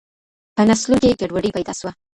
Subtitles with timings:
[0.55, 1.91] په نسلونو کي ګډوډي پیدا سوه.